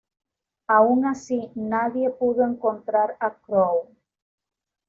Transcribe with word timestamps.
Aun 0.67 1.05
así, 1.05 1.51
nadie 1.53 2.09
pudo 2.09 2.43
encontrar 2.43 3.17
a 3.19 3.35
Crowe. 3.35 3.95